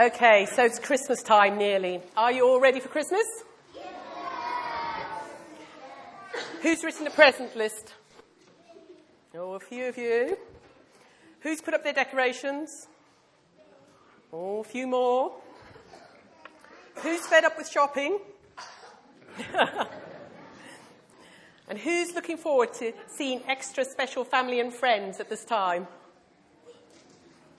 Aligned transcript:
Okay, 0.00 0.46
so 0.46 0.64
it's 0.64 0.78
Christmas 0.78 1.22
time 1.22 1.58
nearly. 1.58 2.00
Are 2.16 2.32
you 2.32 2.48
all 2.48 2.58
ready 2.58 2.80
for 2.80 2.88
Christmas? 2.88 3.26
Yes. 3.74 3.84
Who's 6.62 6.82
written 6.82 7.06
a 7.06 7.10
present 7.10 7.54
list? 7.54 7.92
Oh, 9.34 9.52
a 9.52 9.60
few 9.60 9.88
of 9.88 9.98
you. 9.98 10.38
Who's 11.40 11.60
put 11.60 11.74
up 11.74 11.84
their 11.84 11.92
decorations? 11.92 12.88
Oh, 14.32 14.60
a 14.60 14.64
few 14.64 14.86
more. 14.86 15.32
Who's 17.02 17.26
fed 17.26 17.44
up 17.44 17.58
with 17.58 17.68
shopping? 17.68 18.20
and 21.68 21.78
who's 21.78 22.14
looking 22.14 22.38
forward 22.38 22.72
to 22.74 22.94
seeing 23.06 23.42
extra 23.46 23.84
special 23.84 24.24
family 24.24 24.60
and 24.60 24.72
friends 24.72 25.20
at 25.20 25.28
this 25.28 25.44
time? 25.44 25.86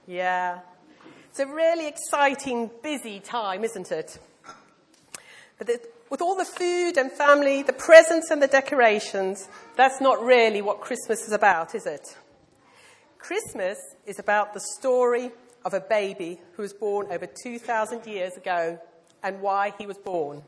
Yeah. 0.08 0.62
It's 1.32 1.40
a 1.40 1.48
really 1.48 1.88
exciting, 1.88 2.70
busy 2.84 3.22
time, 3.22 3.64
isn't 3.64 3.90
it? 3.90 4.20
But 5.58 5.68
the, 5.68 5.80
with 6.10 6.22
all 6.22 6.36
the 6.36 6.44
food 6.44 6.98
and 6.98 7.10
family, 7.10 7.64
the 7.64 7.72
presents 7.72 8.32
and 8.32 8.42
the 8.42 8.48
decorations, 8.48 9.48
that's 9.78 10.02
not 10.02 10.22
really 10.22 10.62
what 10.62 10.82
Christmas 10.82 11.26
is 11.26 11.32
about, 11.32 11.74
is 11.74 11.86
it? 11.86 12.18
Christmas 13.18 13.78
is 14.06 14.20
about 14.20 14.54
the 14.54 14.60
story 14.78 15.32
of 15.64 15.74
a 15.74 15.80
baby 15.80 16.42
who 16.58 16.64
was 16.64 16.74
born 16.74 17.08
over 17.10 17.26
2,000 17.26 18.06
years 18.06 18.36
ago 18.36 18.78
and 19.24 19.40
why 19.40 19.74
he 19.78 19.86
was 19.86 19.98
born. 20.00 20.44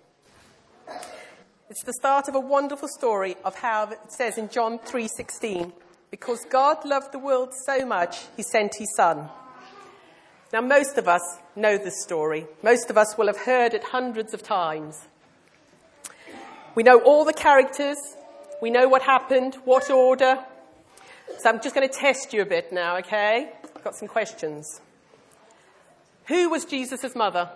It's 1.69 1.85
the 1.85 1.93
start 1.93 2.27
of 2.27 2.35
a 2.35 2.41
wonderful 2.41 2.89
story 2.89 3.38
of 3.45 3.55
how 3.55 3.89
it 3.89 3.99
says 4.09 4.38
in 4.38 4.49
John 4.49 4.79
3:16, 4.79 5.71
because 6.11 6.43
God 6.49 6.83
loved 6.83 7.13
the 7.13 7.19
world 7.19 7.53
so 7.65 7.85
much, 7.85 8.25
he 8.35 8.43
sent 8.43 8.75
his 8.77 8.93
son. 8.97 9.29
Now 10.53 10.62
most 10.62 10.99
of 10.99 11.07
us 11.07 11.21
know 11.55 11.80
this 11.80 12.03
story. 12.03 12.45
Most 12.61 12.91
of 12.91 12.98
us 12.98 13.17
will 13.17 13.25
have 13.25 13.38
heard 13.38 13.73
it 13.73 13.85
hundreds 13.85 14.35
of 14.35 14.44
times. 14.44 15.08
We 16.75 16.83
know 16.83 17.00
all 17.00 17.25
the 17.25 17.33
characters, 17.33 17.97
we 18.61 18.69
know 18.69 18.88
what 18.88 19.02
happened, 19.02 19.55
what 19.66 19.89
order. 19.89 20.38
So 21.39 21.50
I'm 21.50 21.59
just 21.59 21.73
going 21.73 21.89
to 21.89 21.94
test 21.94 22.33
you 22.33 22.44
a 22.44 22.45
bit 22.45 22.72
now, 22.72 22.97
okay? 22.97 23.52
I've 23.75 23.83
got 23.83 23.95
some 23.95 24.08
questions. 24.08 24.80
Who 26.27 26.52
was 26.52 26.66
Jesus' 26.66 27.16
mother? 27.16 27.49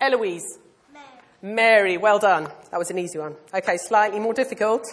Eloise. 0.00 0.58
Mary, 1.42 1.96
well 1.96 2.20
done. 2.20 2.48
That 2.70 2.78
was 2.78 2.90
an 2.92 2.98
easy 2.98 3.18
one. 3.18 3.34
Okay, 3.52 3.76
slightly 3.76 4.20
more 4.20 4.34
difficult. 4.34 4.84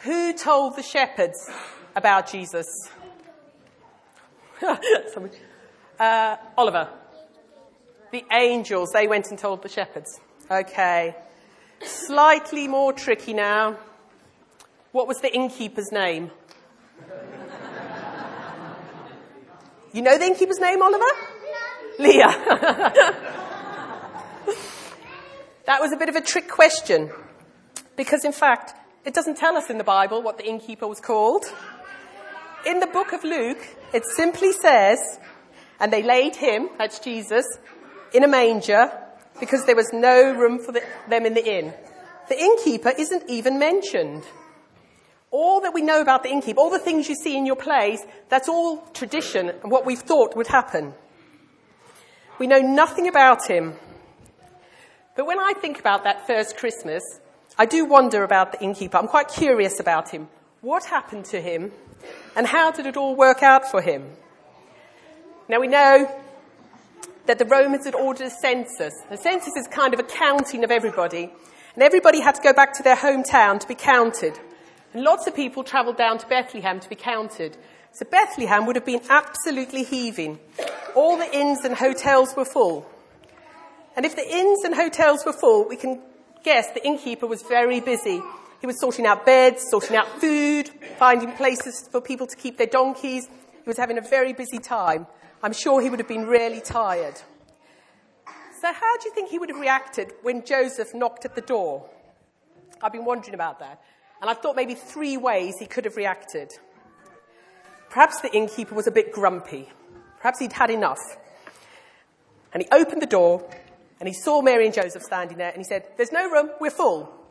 Who 0.00 0.34
told 0.34 0.76
the 0.76 0.82
shepherds 0.82 1.50
about 1.96 2.30
Jesus? 2.30 2.66
uh, 6.00 6.36
Oliver. 6.56 6.88
The 8.12 8.24
angels, 8.30 8.90
they 8.92 9.06
went 9.06 9.30
and 9.30 9.38
told 9.38 9.62
the 9.62 9.68
shepherds. 9.68 10.20
Okay. 10.50 11.16
Slightly 11.82 12.68
more 12.68 12.92
tricky 12.92 13.32
now. 13.32 13.78
What 14.92 15.08
was 15.08 15.20
the 15.20 15.34
innkeeper's 15.34 15.90
name? 15.90 16.30
You 19.92 20.02
know 20.02 20.16
the 20.16 20.24
innkeeper's 20.24 20.58
name, 20.58 20.82
Oliver? 20.82 21.04
Leah. 21.98 22.26
that 25.66 25.80
was 25.80 25.92
a 25.92 25.96
bit 25.96 26.08
of 26.08 26.16
a 26.16 26.20
trick 26.20 26.48
question. 26.48 27.10
Because 27.96 28.24
in 28.24 28.32
fact, 28.32 28.74
it 29.04 29.12
doesn't 29.14 29.36
tell 29.36 29.56
us 29.56 29.68
in 29.68 29.78
the 29.78 29.84
Bible 29.84 30.22
what 30.22 30.38
the 30.38 30.46
innkeeper 30.46 30.86
was 30.86 31.00
called. 31.00 31.44
In 32.64 32.78
the 32.78 32.86
book 32.86 33.12
of 33.12 33.24
Luke, 33.24 33.66
it 33.92 34.04
simply 34.06 34.52
says, 34.52 35.18
and 35.80 35.92
they 35.92 36.02
laid 36.02 36.36
him, 36.36 36.68
that's 36.78 37.00
Jesus, 37.00 37.44
in 38.14 38.22
a 38.22 38.28
manger 38.28 38.90
because 39.40 39.64
there 39.64 39.74
was 39.74 39.90
no 39.92 40.32
room 40.32 40.60
for 40.60 40.70
the, 40.70 40.82
them 41.08 41.26
in 41.26 41.34
the 41.34 41.44
inn. 41.44 41.74
The 42.28 42.38
innkeeper 42.38 42.92
isn't 42.96 43.28
even 43.28 43.58
mentioned. 43.58 44.22
All 45.32 45.60
that 45.62 45.74
we 45.74 45.82
know 45.82 46.00
about 46.00 46.22
the 46.22 46.28
innkeeper, 46.28 46.60
all 46.60 46.70
the 46.70 46.78
things 46.78 47.08
you 47.08 47.16
see 47.16 47.36
in 47.36 47.46
your 47.46 47.56
plays, 47.56 48.00
that's 48.28 48.48
all 48.48 48.76
tradition 48.92 49.48
and 49.48 49.72
what 49.72 49.84
we've 49.84 49.98
thought 49.98 50.36
would 50.36 50.46
happen. 50.46 50.94
We 52.38 52.46
know 52.46 52.60
nothing 52.60 53.08
about 53.08 53.48
him. 53.48 53.74
But 55.16 55.26
when 55.26 55.40
I 55.40 55.52
think 55.60 55.80
about 55.80 56.04
that 56.04 56.28
first 56.28 56.56
Christmas, 56.56 57.02
I 57.58 57.66
do 57.66 57.84
wonder 57.86 58.22
about 58.22 58.52
the 58.52 58.62
innkeeper. 58.62 58.98
I'm 58.98 59.08
quite 59.08 59.28
curious 59.28 59.80
about 59.80 60.10
him. 60.10 60.28
What 60.62 60.84
happened 60.84 61.24
to 61.26 61.40
him? 61.40 61.72
And 62.36 62.46
how 62.46 62.70
did 62.70 62.86
it 62.86 62.96
all 62.96 63.16
work 63.16 63.42
out 63.42 63.68
for 63.68 63.82
him? 63.82 64.08
Now 65.48 65.58
we 65.58 65.66
know 65.66 66.08
that 67.26 67.40
the 67.40 67.44
Romans 67.44 67.84
had 67.84 67.96
ordered 67.96 68.28
a 68.28 68.30
census. 68.30 68.94
The 69.10 69.16
census 69.16 69.56
is 69.56 69.66
kind 69.66 69.92
of 69.92 69.98
a 69.98 70.04
counting 70.04 70.62
of 70.62 70.70
everybody. 70.70 71.32
And 71.74 71.82
everybody 71.82 72.20
had 72.20 72.36
to 72.36 72.42
go 72.42 72.52
back 72.52 72.74
to 72.74 72.84
their 72.84 72.94
hometown 72.94 73.58
to 73.58 73.66
be 73.66 73.74
counted. 73.74 74.38
And 74.94 75.02
lots 75.02 75.26
of 75.26 75.34
people 75.34 75.64
travelled 75.64 75.96
down 75.96 76.18
to 76.18 76.28
Bethlehem 76.28 76.78
to 76.78 76.88
be 76.88 76.94
counted. 76.94 77.56
So 77.90 78.06
Bethlehem 78.08 78.64
would 78.66 78.76
have 78.76 78.86
been 78.86 79.02
absolutely 79.10 79.82
heaving. 79.82 80.38
All 80.94 81.16
the 81.16 81.36
inns 81.36 81.64
and 81.64 81.74
hotels 81.74 82.36
were 82.36 82.44
full. 82.44 82.88
And 83.96 84.06
if 84.06 84.14
the 84.14 84.30
inns 84.32 84.62
and 84.62 84.76
hotels 84.76 85.26
were 85.26 85.32
full, 85.32 85.68
we 85.68 85.76
can 85.76 86.00
guess 86.44 86.70
the 86.70 86.86
innkeeper 86.86 87.26
was 87.26 87.42
very 87.42 87.80
busy. 87.80 88.22
He 88.62 88.66
was 88.68 88.78
sorting 88.78 89.06
out 89.06 89.26
beds, 89.26 89.66
sorting 89.68 89.96
out 89.96 90.20
food, 90.20 90.68
finding 90.96 91.32
places 91.32 91.88
for 91.90 92.00
people 92.00 92.28
to 92.28 92.36
keep 92.36 92.58
their 92.58 92.68
donkeys. 92.68 93.26
He 93.26 93.66
was 93.66 93.76
having 93.76 93.98
a 93.98 94.00
very 94.00 94.32
busy 94.32 94.58
time. 94.58 95.08
I'm 95.42 95.52
sure 95.52 95.82
he 95.82 95.90
would 95.90 95.98
have 95.98 96.06
been 96.06 96.26
really 96.26 96.60
tired. 96.60 97.20
So, 98.60 98.72
how 98.72 98.96
do 98.98 99.08
you 99.08 99.14
think 99.16 99.30
he 99.30 99.40
would 99.40 99.48
have 99.48 99.58
reacted 99.58 100.12
when 100.22 100.44
Joseph 100.44 100.94
knocked 100.94 101.24
at 101.24 101.34
the 101.34 101.40
door? 101.40 101.90
I've 102.80 102.92
been 102.92 103.04
wondering 103.04 103.34
about 103.34 103.58
that. 103.58 103.82
And 104.20 104.30
I've 104.30 104.38
thought 104.38 104.54
maybe 104.54 104.76
three 104.76 105.16
ways 105.16 105.58
he 105.58 105.66
could 105.66 105.84
have 105.84 105.96
reacted. 105.96 106.52
Perhaps 107.90 108.20
the 108.20 108.32
innkeeper 108.32 108.76
was 108.76 108.86
a 108.86 108.92
bit 108.92 109.10
grumpy. 109.10 109.70
Perhaps 110.18 110.38
he'd 110.38 110.52
had 110.52 110.70
enough. 110.70 111.00
And 112.54 112.62
he 112.62 112.68
opened 112.70 113.02
the 113.02 113.06
door 113.06 113.44
and 113.98 114.08
he 114.08 114.14
saw 114.14 114.40
Mary 114.40 114.66
and 114.66 114.74
Joseph 114.74 115.02
standing 115.02 115.38
there 115.38 115.50
and 115.50 115.58
he 115.58 115.64
said, 115.64 115.88
There's 115.96 116.12
no 116.12 116.30
room, 116.30 116.50
we're 116.60 116.70
full. 116.70 117.21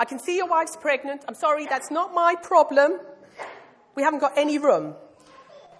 I 0.00 0.06
can 0.06 0.18
see 0.18 0.38
your 0.38 0.46
wife's 0.46 0.76
pregnant. 0.76 1.26
I'm 1.28 1.34
sorry, 1.34 1.66
that's 1.66 1.90
not 1.90 2.14
my 2.14 2.34
problem. 2.34 2.98
We 3.94 4.02
haven't 4.02 4.20
got 4.20 4.32
any 4.38 4.56
room. 4.56 4.94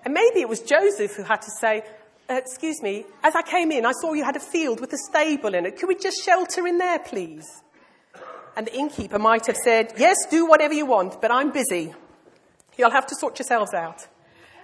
And 0.05 0.13
maybe 0.13 0.41
it 0.41 0.49
was 0.49 0.61
Joseph 0.61 1.17
who 1.17 1.23
had 1.23 1.41
to 1.41 1.51
say, 1.59 1.85
uh, 2.29 2.35
Excuse 2.35 2.83
me, 2.83 3.07
as 3.23 3.35
I 3.35 3.41
came 3.41 3.73
in, 3.73 3.87
I 3.87 3.93
saw 3.93 4.13
you 4.13 4.23
had 4.23 4.37
a 4.37 4.41
field 4.41 4.79
with 4.79 4.93
a 4.93 4.99
stable 4.99 5.55
in 5.55 5.65
it. 5.65 5.79
Could 5.79 5.89
we 5.89 5.95
just 5.95 6.23
shelter 6.23 6.67
in 6.67 6.77
there, 6.77 6.99
please? 6.99 7.63
And 8.59 8.67
the 8.67 8.77
innkeeper 8.77 9.19
might 9.19 9.47
have 9.47 9.57
said, 9.57 9.95
Yes, 9.97 10.17
do 10.31 10.45
whatever 10.45 10.75
you 10.75 10.85
want, 10.85 11.23
but 11.23 11.31
I'm 11.31 11.51
busy. 11.51 11.95
You'll 12.77 12.91
have 12.91 13.07
to 13.07 13.15
sort 13.15 13.39
yourselves 13.39 13.73
out. 13.73 14.07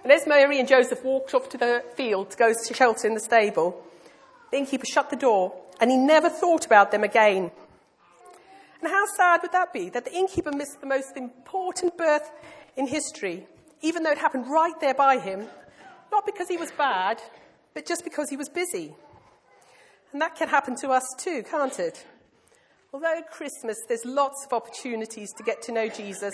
And 0.03 0.11
as 0.11 0.27
Mary 0.27 0.59
and 0.59 0.67
Joseph 0.69 1.03
walked 1.03 1.33
off 1.33 1.49
to 1.49 1.57
the 1.57 1.83
field 1.95 2.29
to 2.29 2.37
go 2.37 2.53
to 2.53 2.73
shelter 2.75 3.07
in 3.07 3.15
the 3.15 3.19
stable, 3.19 3.83
the 4.51 4.57
innkeeper 4.59 4.85
shut 4.85 5.09
the 5.09 5.15
door 5.15 5.59
and 5.81 5.89
he 5.89 5.97
never 5.97 6.29
thought 6.29 6.67
about 6.67 6.91
them 6.91 7.03
again. 7.03 7.49
And 8.81 8.91
how 8.91 9.05
sad 9.15 9.41
would 9.41 9.51
that 9.53 9.73
be? 9.73 9.89
That 9.89 10.05
the 10.05 10.13
innkeeper 10.13 10.51
missed 10.51 10.81
the 10.81 10.87
most 10.87 11.17
important 11.17 11.97
birth 11.97 12.29
in 12.75 12.87
history, 12.87 13.47
even 13.81 14.03
though 14.03 14.11
it 14.11 14.17
happened 14.17 14.49
right 14.49 14.79
there 14.79 14.93
by 14.93 15.17
him, 15.17 15.47
not 16.11 16.25
because 16.25 16.47
he 16.47 16.57
was 16.57 16.71
bad, 16.71 17.21
but 17.73 17.85
just 17.85 18.03
because 18.03 18.29
he 18.29 18.37
was 18.37 18.49
busy. 18.49 18.93
And 20.11 20.21
that 20.21 20.35
can 20.35 20.47
happen 20.47 20.75
to 20.81 20.89
us 20.89 21.03
too, 21.17 21.43
can't 21.49 21.77
it? 21.79 22.05
Although 22.93 23.17
at 23.17 23.29
Christmas 23.29 23.77
there's 23.87 24.05
lots 24.05 24.45
of 24.45 24.53
opportunities 24.53 25.31
to 25.37 25.43
get 25.43 25.61
to 25.63 25.71
know 25.71 25.89
Jesus, 25.89 26.33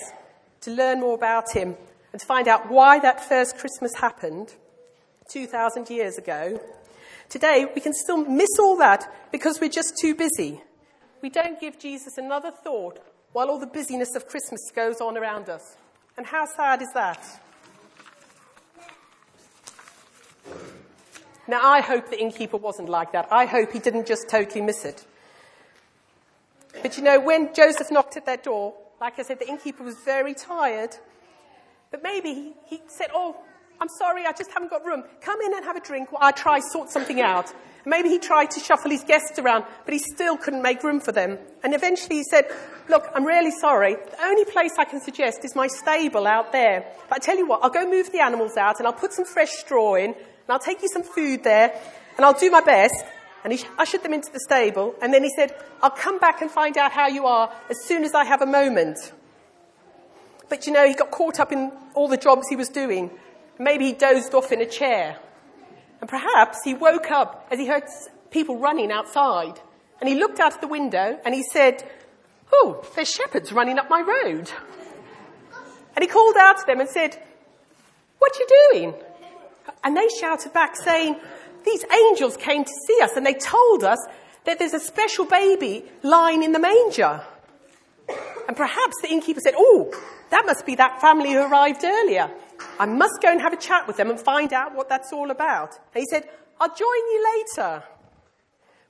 to 0.61 0.71
learn 0.71 0.99
more 0.99 1.15
about 1.15 1.51
him, 1.51 1.75
and 2.11 2.21
to 2.21 2.27
find 2.27 2.47
out 2.47 2.69
why 2.69 2.99
that 2.99 3.27
first 3.27 3.57
Christmas 3.57 3.91
happened 3.95 4.53
2,000 5.29 5.89
years 5.89 6.17
ago, 6.17 6.61
today 7.29 7.65
we 7.73 7.81
can 7.81 7.93
still 7.93 8.23
miss 8.23 8.59
all 8.59 8.77
that 8.77 9.11
because 9.31 9.59
we're 9.59 9.69
just 9.69 9.97
too 9.99 10.13
busy. 10.13 10.61
We 11.23 11.29
don't 11.29 11.57
give 11.57 11.79
Jesus 11.79 12.17
another 12.17 12.51
thought 12.51 12.99
while 13.31 13.49
all 13.49 13.57
the 13.57 13.65
busyness 13.65 14.13
of 14.13 14.27
Christmas 14.27 14.59
goes 14.75 14.99
on 14.99 15.17
around 15.17 15.47
us. 15.47 15.77
And 16.17 16.25
how 16.25 16.45
sad 16.45 16.81
is 16.81 16.89
that? 16.93 17.25
Now, 21.47 21.61
I 21.63 21.79
hope 21.79 22.09
the 22.09 22.19
innkeeper 22.19 22.57
wasn't 22.57 22.89
like 22.89 23.13
that. 23.13 23.29
I 23.31 23.45
hope 23.45 23.71
he 23.71 23.79
didn't 23.79 24.05
just 24.05 24.29
totally 24.29 24.61
miss 24.61 24.83
it. 24.83 25.05
But 26.81 26.97
you 26.97 27.03
know, 27.03 27.21
when 27.21 27.53
Joseph 27.53 27.89
knocked 27.89 28.17
at 28.17 28.25
that 28.25 28.43
door, 28.43 28.73
like 28.99 29.17
I 29.17 29.23
said, 29.23 29.39
the 29.39 29.47
innkeeper 29.47 29.83
was 29.83 29.95
very 30.03 30.33
tired. 30.33 30.97
But 31.89 32.03
maybe 32.03 32.53
he, 32.65 32.81
said, 32.87 33.07
Oh, 33.13 33.37
I'm 33.83 33.89
sorry, 33.89 34.25
I 34.25 34.31
just 34.31 34.49
haven't 34.53 34.69
got 34.69 34.85
room. 34.85 35.03
Come 35.19 35.41
in 35.41 35.53
and 35.53 35.65
have 35.65 35.75
a 35.75 35.81
drink 35.81 36.13
while 36.13 36.23
I 36.23 36.31
try 36.31 36.61
sort 36.61 36.89
something 36.89 37.19
out. 37.19 37.51
Maybe 37.85 38.07
he 38.07 38.17
tried 38.17 38.49
to 38.51 38.61
shuffle 38.61 38.89
his 38.89 39.03
guests 39.03 39.37
around, 39.37 39.65
but 39.83 39.93
he 39.93 39.99
still 39.99 40.37
couldn't 40.37 40.61
make 40.61 40.81
room 40.83 41.01
for 41.01 41.11
them. 41.11 41.37
And 41.65 41.73
eventually 41.73 42.15
he 42.15 42.23
said, 42.23 42.45
Look, 42.87 43.09
I'm 43.13 43.25
really 43.25 43.51
sorry. 43.51 43.95
The 43.95 44.23
only 44.23 44.45
place 44.45 44.71
I 44.79 44.85
can 44.85 45.01
suggest 45.01 45.43
is 45.43 45.53
my 45.53 45.67
stable 45.67 46.25
out 46.27 46.53
there. 46.53 46.85
But 47.09 47.17
I 47.17 47.19
tell 47.19 47.37
you 47.37 47.45
what, 47.45 47.61
I'll 47.61 47.69
go 47.69 47.85
move 47.85 48.09
the 48.13 48.21
animals 48.21 48.55
out 48.55 48.77
and 48.77 48.87
I'll 48.87 48.93
put 48.93 49.11
some 49.11 49.25
fresh 49.25 49.51
straw 49.51 49.95
in 49.95 50.11
and 50.11 50.47
I'll 50.47 50.59
take 50.59 50.81
you 50.81 50.87
some 50.87 51.03
food 51.03 51.43
there 51.43 51.77
and 52.15 52.25
I'll 52.25 52.39
do 52.39 52.49
my 52.49 52.61
best. 52.61 52.95
And 53.43 53.51
he 53.51 53.65
ushered 53.77 54.03
them 54.03 54.13
into 54.13 54.31
the 54.31 54.39
stable, 54.39 54.95
and 55.01 55.13
then 55.13 55.21
he 55.21 55.29
said, 55.35 55.53
I'll 55.81 55.89
come 55.89 56.19
back 56.19 56.41
and 56.41 56.49
find 56.49 56.77
out 56.77 56.93
how 56.93 57.07
you 57.07 57.25
are 57.25 57.51
as 57.69 57.83
soon 57.83 58.05
as 58.05 58.15
I 58.15 58.23
have 58.23 58.41
a 58.41 58.45
moment. 58.45 59.11
But 60.47 60.65
you 60.65 60.71
know, 60.71 60.87
he 60.87 60.93
got 60.93 61.11
caught 61.11 61.41
up 61.41 61.51
in 61.51 61.69
all 61.93 62.07
the 62.07 62.15
jobs 62.15 62.47
he 62.47 62.55
was 62.55 62.69
doing. 62.69 63.11
Maybe 63.63 63.85
he 63.85 63.93
dozed 63.93 64.33
off 64.33 64.51
in 64.51 64.61
a 64.61 64.65
chair. 64.65 65.17
And 66.01 66.09
perhaps 66.09 66.59
he 66.63 66.73
woke 66.73 67.09
up 67.11 67.47
as 67.49 67.57
he 67.59 67.65
heard 67.65 67.83
people 68.29 68.57
running 68.57 68.91
outside. 68.91 69.59
And 70.01 70.09
he 70.09 70.15
looked 70.15 70.39
out 70.39 70.53
of 70.53 70.61
the 70.61 70.67
window 70.67 71.17
and 71.23 71.33
he 71.33 71.43
said, 71.43 71.89
Oh, 72.51 72.85
there's 72.95 73.09
shepherds 73.09 73.53
running 73.53 73.79
up 73.79 73.89
my 73.89 74.01
road. 74.01 74.51
And 75.95 76.03
he 76.03 76.07
called 76.07 76.35
out 76.37 76.57
to 76.59 76.65
them 76.65 76.81
and 76.81 76.89
said, 76.89 77.21
What 78.19 78.35
are 78.35 78.39
you 78.39 78.47
doing? 78.71 78.93
And 79.83 79.95
they 79.95 80.09
shouted 80.19 80.51
back 80.51 80.75
saying, 80.75 81.15
These 81.63 81.85
angels 81.85 82.35
came 82.35 82.65
to 82.65 82.73
see 82.87 82.99
us 83.01 83.15
and 83.15 83.25
they 83.25 83.33
told 83.33 83.83
us 83.83 83.99
that 84.43 84.59
there's 84.59 84.73
a 84.73 84.79
special 84.79 85.25
baby 85.25 85.85
lying 86.01 86.43
in 86.43 86.51
the 86.51 86.59
manger. 86.59 87.21
And 88.47 88.57
perhaps 88.57 88.95
the 89.01 89.09
innkeeper 89.09 89.39
said, 89.39 89.53
Oh, 89.57 89.93
that 90.31 90.45
must 90.45 90.65
be 90.65 90.75
that 90.75 90.99
family 90.99 91.31
who 91.31 91.39
arrived 91.39 91.85
earlier. 91.85 92.29
I 92.79 92.85
must 92.85 93.21
go 93.21 93.29
and 93.29 93.41
have 93.41 93.53
a 93.53 93.57
chat 93.57 93.87
with 93.87 93.97
them 93.97 94.09
and 94.09 94.19
find 94.19 94.51
out 94.53 94.75
what 94.75 94.89
that's 94.89 95.13
all 95.13 95.31
about. 95.31 95.71
And 95.93 96.01
he 96.01 96.05
said, 96.09 96.27
I'll 96.59 96.73
join 96.73 96.79
you 96.79 97.45
later. 97.57 97.83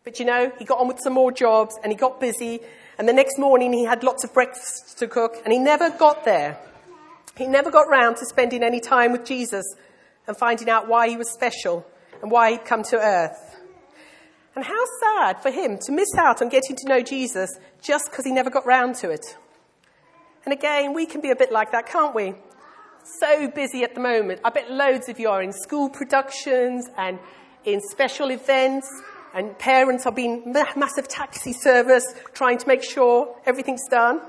But 0.04 0.20
you 0.20 0.26
know, 0.26 0.52
he 0.58 0.66
got 0.66 0.80
on 0.80 0.88
with 0.88 1.00
some 1.02 1.14
more 1.14 1.32
jobs 1.32 1.76
and 1.84 1.92
he 1.92 1.98
got 1.98 2.20
busy. 2.20 2.60
And 2.98 3.08
the 3.08 3.14
next 3.14 3.38
morning 3.38 3.74
he 3.74 3.86
had 3.86 4.04
lots 4.04 4.24
of 4.24 4.34
breakfast 4.34 4.98
to 5.00 5.08
cook 5.08 5.38
and 5.44 5.54
he 5.54 5.60
never 5.60 5.90
got 5.90 6.26
there. 6.26 6.58
He 7.36 7.48
never 7.48 7.72
got 7.72 7.90
round 7.90 8.18
to 8.18 8.26
spending 8.26 8.64
any 8.64 8.80
time 8.80 9.12
with 9.12 9.26
Jesus 9.26 9.66
and 10.28 10.38
finding 10.38 10.70
out 10.70 10.88
why 10.88 11.10
he 11.10 11.18
was 11.18 11.32
special 11.32 11.86
and 12.22 12.32
why 12.32 12.52
he'd 12.52 12.66
come 12.66 12.84
to 12.84 12.98
earth. 12.98 13.60
And 14.56 14.64
how 14.64 14.86
sad 15.02 15.42
for 15.42 15.50
him 15.50 15.80
to 15.86 15.92
miss 15.92 16.14
out 16.16 16.42
on 16.42 16.50
getting 16.50 16.76
to 16.76 16.88
know 16.88 17.02
Jesus 17.02 17.50
just 17.82 18.12
because 18.12 18.24
he 18.24 18.32
never 18.32 18.52
got 18.52 18.66
round 18.68 18.96
to 18.98 19.10
it. 19.10 19.36
And 20.46 20.54
again, 20.54 20.94
we 20.94 21.06
can 21.08 21.22
be 21.22 21.32
a 21.32 21.36
bit 21.36 21.52
like 21.52 21.72
that, 21.72 21.88
can't 21.88 22.14
we? 22.14 22.36
So 23.04 23.50
busy 23.50 23.84
at 23.84 23.96
the 23.96 24.00
moment. 24.00 24.40
I 24.46 24.50
bet 24.50 24.72
loads 24.72 25.10
of 25.10 25.20
you 25.20 25.30
are 25.30 25.44
in 25.44 25.52
school 25.52 25.90
productions 25.90 26.88
and 26.98 27.20
in 27.66 27.82
special 27.82 28.32
events, 28.32 28.88
and 29.34 29.58
parents 29.60 30.06
are 30.06 30.12
being 30.12 30.54
massive 30.76 31.08
taxi 31.08 31.54
service 31.54 32.06
trying 32.34 32.58
to 32.60 32.68
make 32.68 32.84
sure 32.84 33.36
everything's 33.46 33.88
done. 33.90 34.22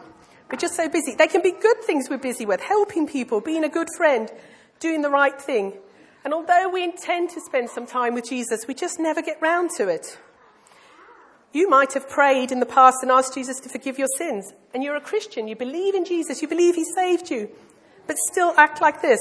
We're 0.51 0.59
just 0.59 0.75
so 0.75 0.89
busy. 0.89 1.15
They 1.15 1.29
can 1.29 1.43
be 1.43 1.53
good 1.53 1.83
things 1.85 2.09
we're 2.11 2.19
busy 2.19 2.47
with, 2.47 2.61
helping 2.61 3.07
people, 3.07 3.41
being 3.41 3.65
a 3.65 3.69
good 3.69 3.89
friend, 3.97 4.31
doing 4.81 5.03
the 5.03 5.11
right 5.11 5.41
thing. 5.41 5.75
And 6.25 6.33
although 6.33 6.69
we 6.69 6.83
intend 6.83 7.31
to 7.31 7.41
spend 7.41 7.71
some 7.71 7.87
time 7.87 8.15
with 8.15 8.29
Jesus, 8.29 8.67
we 8.67 8.75
just 8.75 8.99
never 8.99 9.23
get 9.23 9.41
round 9.41 9.71
to 9.77 9.89
it. 9.89 10.19
You 11.53 11.69
might 11.69 11.93
have 11.93 12.09
prayed 12.09 12.51
in 12.51 12.61
the 12.61 12.67
past 12.67 12.97
and 13.03 13.11
asked 13.11 13.35
Jesus 13.35 13.61
to 13.61 13.69
forgive 13.69 13.99
your 13.99 14.09
sins, 14.19 14.53
and 14.73 14.83
you're 14.83 14.97
a 14.97 15.01
Christian, 15.01 15.47
you 15.47 15.55
believe 15.55 15.95
in 15.95 16.05
Jesus, 16.05 16.43
you 16.43 16.49
believe 16.49 16.75
he 16.75 16.85
saved 16.85 17.31
you, 17.31 17.49
but 18.07 18.17
still 18.31 18.55
act 18.57 18.81
like 18.81 19.01
this. 19.03 19.21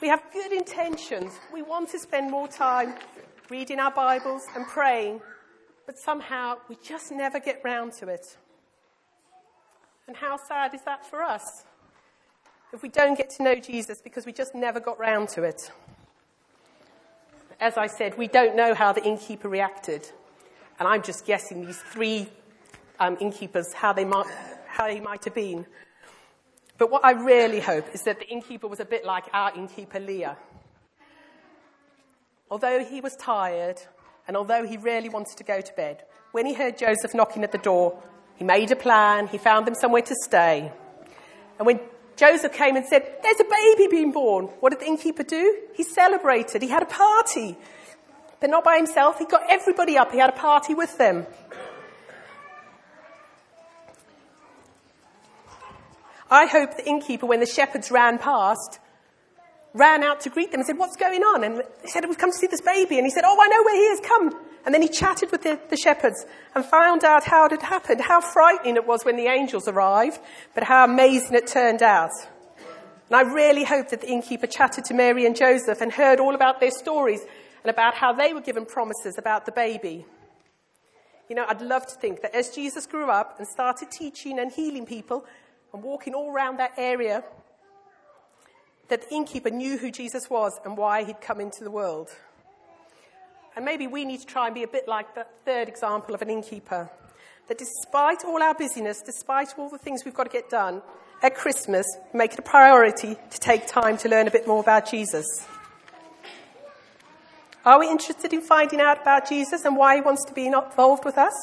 We 0.00 0.08
have 0.08 0.22
good 0.32 0.52
intentions. 0.52 1.32
We 1.52 1.62
want 1.62 1.88
to 1.90 1.98
spend 1.98 2.30
more 2.30 2.48
time 2.48 2.94
reading 3.50 3.78
our 3.78 3.90
Bibles 3.90 4.42
and 4.54 4.66
praying, 4.66 5.20
but 5.86 5.98
somehow 5.98 6.58
we 6.68 6.76
just 6.82 7.10
never 7.10 7.40
get 7.40 7.60
round 7.64 7.92
to 7.94 8.08
it. 8.08 8.36
And 10.06 10.16
how 10.16 10.36
sad 10.36 10.74
is 10.74 10.82
that 10.82 11.04
for 11.04 11.22
us? 11.22 11.64
If 12.72 12.82
we 12.82 12.88
don't 12.88 13.16
get 13.16 13.30
to 13.30 13.42
know 13.42 13.54
Jesus 13.54 14.00
because 14.02 14.26
we 14.26 14.32
just 14.32 14.54
never 14.54 14.80
got 14.80 14.98
round 14.98 15.28
to 15.30 15.42
it 15.42 15.70
as 17.60 17.76
I 17.76 17.86
said, 17.86 18.18
we 18.18 18.28
don't 18.28 18.56
know 18.56 18.74
how 18.74 18.92
the 18.92 19.04
innkeeper 19.04 19.48
reacted. 19.48 20.08
And 20.78 20.86
I'm 20.86 21.02
just 21.02 21.24
guessing 21.24 21.64
these 21.64 21.78
three 21.78 22.28
um, 23.00 23.16
innkeepers, 23.20 23.72
how 23.72 23.92
they, 23.92 24.04
might, 24.04 24.26
how 24.66 24.86
they 24.86 25.00
might 25.00 25.24
have 25.24 25.34
been. 25.34 25.66
But 26.78 26.90
what 26.90 27.04
I 27.04 27.12
really 27.12 27.60
hope 27.60 27.86
is 27.94 28.02
that 28.02 28.18
the 28.18 28.28
innkeeper 28.28 28.68
was 28.68 28.80
a 28.80 28.84
bit 28.84 29.04
like 29.04 29.24
our 29.32 29.54
innkeeper 29.54 30.00
Leah. 30.00 30.36
Although 32.50 32.84
he 32.84 33.00
was 33.00 33.16
tired, 33.16 33.80
and 34.28 34.36
although 34.36 34.66
he 34.66 34.76
really 34.76 35.08
wanted 35.08 35.36
to 35.38 35.44
go 35.44 35.60
to 35.60 35.72
bed, 35.74 36.04
when 36.32 36.46
he 36.46 36.54
heard 36.54 36.78
Joseph 36.78 37.14
knocking 37.14 37.44
at 37.44 37.52
the 37.52 37.58
door, 37.58 38.00
he 38.36 38.44
made 38.44 38.70
a 38.70 38.76
plan, 38.76 39.26
he 39.26 39.38
found 39.38 39.66
them 39.66 39.74
somewhere 39.74 40.02
to 40.02 40.14
stay. 40.24 40.70
And 41.58 41.66
when 41.66 41.80
Joseph 42.16 42.52
came 42.52 42.76
and 42.76 42.86
said, 42.86 43.02
There's 43.22 43.40
a 43.40 43.44
baby 43.44 43.88
being 43.90 44.12
born. 44.12 44.46
What 44.60 44.70
did 44.70 44.80
the 44.80 44.86
innkeeper 44.86 45.22
do? 45.22 45.62
He 45.74 45.82
celebrated. 45.82 46.62
He 46.62 46.68
had 46.68 46.82
a 46.82 46.86
party. 46.86 47.56
But 48.40 48.50
not 48.50 48.64
by 48.64 48.76
himself. 48.76 49.18
He 49.18 49.24
got 49.24 49.42
everybody 49.48 49.96
up. 49.96 50.12
He 50.12 50.18
had 50.18 50.30
a 50.30 50.34
party 50.34 50.74
with 50.74 50.98
them. 50.98 51.26
I 56.30 56.46
hope 56.46 56.76
the 56.76 56.86
innkeeper, 56.86 57.26
when 57.26 57.40
the 57.40 57.46
shepherds 57.46 57.90
ran 57.90 58.18
past, 58.18 58.80
ran 59.74 60.02
out 60.02 60.20
to 60.22 60.30
greet 60.30 60.50
them 60.50 60.60
and 60.60 60.66
said, 60.66 60.78
What's 60.78 60.96
going 60.96 61.22
on? 61.22 61.44
And 61.44 61.58
they 61.58 61.88
said, 61.88 62.04
We've 62.06 62.18
come 62.18 62.32
to 62.32 62.38
see 62.38 62.48
this 62.48 62.60
baby. 62.60 62.98
And 62.98 63.06
he 63.06 63.10
said, 63.10 63.24
Oh, 63.24 63.38
I 63.40 63.48
know 63.48 63.62
where 63.62 63.76
he 63.76 63.82
is. 63.82 64.00
Come. 64.00 64.46
And 64.64 64.74
then 64.74 64.82
he 64.82 64.88
chatted 64.88 65.30
with 65.30 65.42
the, 65.42 65.60
the, 65.70 65.76
shepherds 65.76 66.26
and 66.56 66.64
found 66.64 67.04
out 67.04 67.22
how 67.22 67.44
it 67.44 67.52
had 67.52 67.62
happened, 67.62 68.00
how 68.00 68.20
frightening 68.20 68.74
it 68.74 68.84
was 68.84 69.04
when 69.04 69.16
the 69.16 69.26
angels 69.26 69.68
arrived, 69.68 70.18
but 70.54 70.64
how 70.64 70.84
amazing 70.84 71.34
it 71.34 71.46
turned 71.46 71.82
out. 71.82 72.10
And 73.08 73.14
I 73.16 73.20
really 73.20 73.62
hope 73.62 73.90
that 73.90 74.00
the 74.00 74.08
innkeeper 74.08 74.48
chatted 74.48 74.84
to 74.86 74.94
Mary 74.94 75.24
and 75.24 75.36
Joseph 75.36 75.80
and 75.80 75.92
heard 75.92 76.18
all 76.18 76.34
about 76.34 76.58
their 76.58 76.72
stories 76.72 77.20
and 77.62 77.70
about 77.70 77.94
how 77.94 78.12
they 78.12 78.32
were 78.32 78.40
given 78.40 78.66
promises 78.66 79.14
about 79.18 79.46
the 79.46 79.52
baby. 79.52 80.04
You 81.28 81.36
know, 81.36 81.44
I'd 81.48 81.60
love 81.60 81.86
to 81.86 81.94
think 81.94 82.22
that 82.22 82.34
as 82.34 82.50
Jesus 82.50 82.86
grew 82.86 83.08
up 83.08 83.38
and 83.38 83.46
started 83.46 83.92
teaching 83.92 84.40
and 84.40 84.50
healing 84.50 84.86
people 84.86 85.24
and 85.72 85.82
walking 85.82 86.14
all 86.14 86.30
around 86.30 86.58
that 86.58 86.72
area, 86.76 87.24
that 88.88 89.02
the 89.08 89.14
innkeeper 89.14 89.50
knew 89.50 89.78
who 89.78 89.90
Jesus 89.90 90.30
was 90.30 90.58
and 90.64 90.76
why 90.76 91.04
he'd 91.04 91.20
come 91.20 91.40
into 91.40 91.64
the 91.64 91.70
world. 91.70 92.10
And 93.56 93.64
maybe 93.64 93.86
we 93.86 94.04
need 94.04 94.20
to 94.20 94.26
try 94.26 94.46
and 94.46 94.54
be 94.54 94.62
a 94.62 94.68
bit 94.68 94.86
like 94.86 95.14
that 95.14 95.30
third 95.44 95.68
example 95.68 96.14
of 96.14 96.22
an 96.22 96.30
innkeeper. 96.30 96.90
That 97.48 97.58
despite 97.58 98.24
all 98.24 98.42
our 98.42 98.54
busyness, 98.54 99.02
despite 99.02 99.58
all 99.58 99.70
the 99.70 99.78
things 99.78 100.04
we've 100.04 100.14
got 100.14 100.24
to 100.24 100.30
get 100.30 100.50
done, 100.50 100.82
at 101.22 101.34
Christmas, 101.34 101.86
make 102.12 102.34
it 102.34 102.38
a 102.38 102.42
priority 102.42 103.16
to 103.30 103.40
take 103.40 103.66
time 103.66 103.96
to 103.98 104.08
learn 104.08 104.28
a 104.28 104.30
bit 104.30 104.46
more 104.46 104.60
about 104.60 104.90
Jesus. 104.90 105.26
Are 107.64 107.80
we 107.80 107.88
interested 107.90 108.32
in 108.32 108.42
finding 108.42 108.80
out 108.80 109.00
about 109.00 109.28
Jesus 109.28 109.64
and 109.64 109.76
why 109.76 109.96
he 109.96 110.00
wants 110.00 110.24
to 110.26 110.34
be 110.34 110.46
involved 110.46 111.04
with 111.04 111.18
us? 111.18 111.34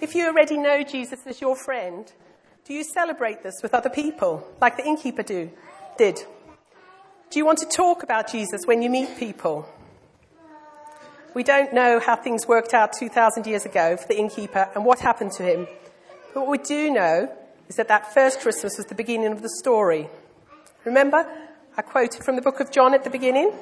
If 0.00 0.14
you 0.14 0.26
already 0.26 0.56
know 0.58 0.82
Jesus 0.82 1.20
as 1.26 1.40
your 1.40 1.54
friend, 1.54 2.10
do 2.66 2.74
you 2.74 2.82
celebrate 2.82 3.42
this 3.44 3.62
with 3.62 3.74
other 3.74 3.88
people, 3.88 4.46
like 4.60 4.76
the 4.76 4.84
innkeeper 4.84 5.22
do, 5.22 5.50
did? 5.98 6.18
Do 7.30 7.38
you 7.38 7.46
want 7.46 7.58
to 7.58 7.66
talk 7.66 8.02
about 8.02 8.30
Jesus 8.30 8.62
when 8.64 8.82
you 8.82 8.90
meet 8.90 9.16
people? 9.18 9.68
We 11.32 11.44
don't 11.44 11.72
know 11.72 12.00
how 12.00 12.16
things 12.16 12.48
worked 12.48 12.74
out 12.74 12.92
2,000 12.98 13.46
years 13.46 13.64
ago 13.66 13.96
for 13.96 14.08
the 14.08 14.18
innkeeper 14.18 14.68
and 14.74 14.84
what 14.84 14.98
happened 15.00 15.32
to 15.32 15.44
him. 15.44 15.68
But 16.34 16.40
what 16.40 16.50
we 16.50 16.58
do 16.58 16.90
know 16.90 17.32
is 17.68 17.76
that 17.76 17.88
that 17.88 18.12
first 18.12 18.40
Christmas 18.40 18.76
was 18.76 18.86
the 18.86 18.94
beginning 18.94 19.32
of 19.32 19.42
the 19.42 19.50
story. 19.60 20.08
Remember, 20.84 21.24
I 21.76 21.82
quoted 21.82 22.24
from 22.24 22.36
the 22.36 22.42
book 22.42 22.58
of 22.58 22.72
John 22.72 22.94
at 22.94 23.04
the 23.04 23.10
beginning? 23.10 23.52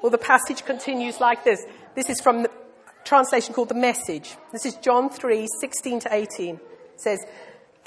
Well, 0.00 0.10
the 0.10 0.18
passage 0.18 0.64
continues 0.64 1.20
like 1.20 1.44
this. 1.44 1.60
This 1.94 2.08
is 2.08 2.20
from 2.20 2.44
the 2.44 2.50
translation 3.04 3.52
called 3.52 3.68
The 3.68 3.74
Message. 3.74 4.36
This 4.52 4.64
is 4.64 4.74
John 4.76 5.10
3 5.10 5.46
16 5.60 6.00
to 6.00 6.14
18. 6.14 6.54
It 6.54 6.60
says, 7.00 7.18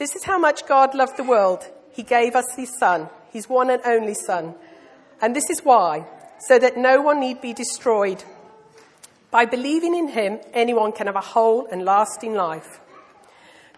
This 0.02 0.16
is 0.16 0.24
how 0.24 0.40
much 0.40 0.66
God 0.66 0.96
loved 0.96 1.16
the 1.16 1.24
world. 1.24 1.64
He 1.92 2.02
gave 2.02 2.36
us 2.36 2.56
his 2.56 2.76
Son, 2.80 3.08
his 3.32 3.48
one 3.48 3.70
and 3.70 3.84
only 3.86 4.16
Son. 4.16 4.56
And 5.22 5.36
this 5.36 5.48
is 5.48 5.64
why, 5.64 6.08
so 6.40 6.58
that 6.58 6.76
no 6.76 7.04
one 7.04 7.20
need 7.20 7.40
be 7.40 7.54
destroyed 7.54 8.24
by 9.30 9.46
believing 9.46 9.94
in 9.96 10.08
him, 10.08 10.40
anyone 10.54 10.92
can 10.92 11.06
have 11.06 11.16
a 11.16 11.22
whole 11.22 11.68
and 11.68 11.86
lasting 11.86 12.34
life. 12.34 12.80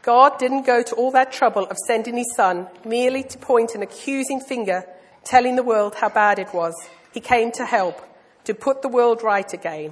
God 0.01 0.39
didn't 0.39 0.65
go 0.65 0.81
to 0.81 0.95
all 0.95 1.11
that 1.11 1.33
trouble 1.33 1.65
of 1.65 1.77
sending 1.87 2.15
his 2.15 2.33
son 2.37 2.67
merely 2.85 3.23
to 3.23 3.37
point 3.37 3.75
an 3.75 3.81
accusing 3.81 4.39
finger, 4.39 4.85
telling 5.25 5.57
the 5.57 5.61
world 5.61 5.95
how 5.95 6.07
bad 6.07 6.39
it 6.39 6.53
was. 6.53 6.73
He 7.13 7.19
came 7.19 7.51
to 7.51 7.65
help, 7.65 8.01
to 8.45 8.53
put 8.53 8.81
the 8.81 8.87
world 8.87 9.23
right 9.23 9.53
again. 9.53 9.91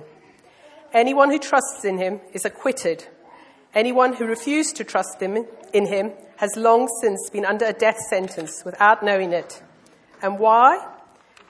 Anyone 0.93 1.29
who 1.29 1.39
trusts 1.39 1.83
in 1.83 1.97
him 1.97 2.21
is 2.31 2.45
acquitted. 2.45 3.05
Anyone 3.73 4.13
who 4.13 4.25
refused 4.25 4.75
to 4.77 4.83
trust 4.83 5.21
him, 5.21 5.45
in 5.73 5.87
him 5.87 6.11
has 6.37 6.55
long 6.55 6.89
since 7.01 7.29
been 7.29 7.45
under 7.45 7.65
a 7.65 7.73
death 7.73 7.99
sentence 8.09 8.63
without 8.65 9.03
knowing 9.03 9.31
it. 9.31 9.61
And 10.21 10.39
why? 10.39 10.85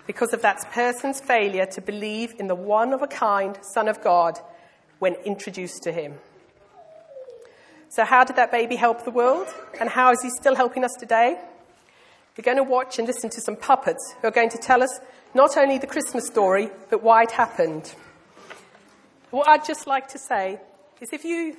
because 0.07 0.33
of 0.33 0.41
that 0.41 0.59
person's 0.71 1.21
failure 1.21 1.65
to 1.65 1.81
believe 1.81 2.33
in 2.39 2.47
the 2.47 2.55
one 2.55 2.93
of 2.93 3.01
a 3.01 3.07
kind 3.07 3.57
Son 3.73 3.87
of 3.87 4.01
God 4.03 4.39
when 4.99 5.13
introduced 5.25 5.83
to 5.83 5.91
him. 5.91 6.15
So, 7.89 8.05
how 8.05 8.23
did 8.23 8.35
that 8.37 8.51
baby 8.51 8.75
help 8.75 9.03
the 9.03 9.11
world? 9.11 9.47
And 9.79 9.89
how 9.89 10.11
is 10.11 10.21
he 10.21 10.29
still 10.29 10.55
helping 10.55 10.83
us 10.83 10.91
today? 10.99 11.39
We're 12.37 12.43
going 12.43 12.57
to 12.57 12.63
watch 12.63 12.99
and 12.99 13.07
listen 13.07 13.29
to 13.31 13.41
some 13.41 13.55
puppets 13.55 14.15
who 14.21 14.27
are 14.27 14.31
going 14.31 14.49
to 14.49 14.57
tell 14.57 14.81
us 14.81 14.99
not 15.33 15.57
only 15.57 15.77
the 15.77 15.87
Christmas 15.87 16.27
story, 16.27 16.69
but 16.89 17.03
why 17.03 17.23
it 17.23 17.31
happened. 17.31 17.93
What 19.29 19.47
I'd 19.47 19.65
just 19.65 19.87
like 19.87 20.09
to 20.09 20.19
say 20.19 20.59
is 21.01 21.09
if 21.11 21.25
you 21.25 21.55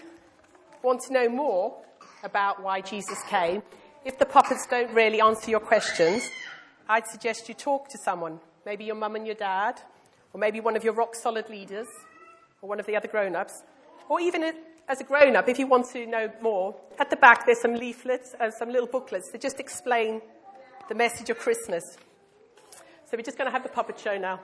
want 0.82 1.00
to 1.02 1.12
know 1.12 1.28
more 1.28 1.76
about 2.22 2.62
why 2.62 2.80
Jesus 2.80 3.18
came, 3.28 3.62
if 4.04 4.18
the 4.18 4.26
puppets 4.26 4.66
don't 4.68 4.92
really 4.92 5.20
answer 5.20 5.50
your 5.50 5.60
questions, 5.60 6.28
I'd 6.88 7.06
suggest 7.06 7.48
you 7.48 7.54
talk 7.54 7.88
to 7.90 7.98
someone, 7.98 8.40
maybe 8.66 8.84
your 8.84 8.96
mum 8.96 9.16
and 9.16 9.26
your 9.26 9.36
dad, 9.36 9.80
or 10.32 10.40
maybe 10.40 10.60
one 10.60 10.76
of 10.76 10.84
your 10.84 10.92
rock 10.92 11.14
solid 11.14 11.48
leaders, 11.48 11.86
or 12.60 12.68
one 12.68 12.80
of 12.80 12.86
the 12.86 12.96
other 12.96 13.08
grown 13.08 13.36
ups, 13.36 13.62
or 14.08 14.20
even 14.20 14.42
as 14.88 15.00
a 15.00 15.04
grown 15.04 15.36
up, 15.36 15.48
if 15.48 15.58
you 15.58 15.66
want 15.66 15.88
to 15.90 16.06
know 16.06 16.30
more, 16.40 16.74
at 16.98 17.10
the 17.10 17.16
back 17.16 17.46
there's 17.46 17.60
some 17.60 17.74
leaflets 17.74 18.34
and 18.40 18.52
some 18.52 18.70
little 18.70 18.88
booklets 18.88 19.30
that 19.30 19.40
just 19.40 19.60
explain 19.60 20.20
the 20.88 20.94
message 20.94 21.30
of 21.30 21.38
Christmas. 21.38 21.84
So 23.04 23.16
we're 23.16 23.22
just 23.22 23.38
going 23.38 23.48
to 23.48 23.52
have 23.52 23.62
the 23.62 23.68
puppet 23.68 23.98
show 23.98 24.18
now. 24.18 24.40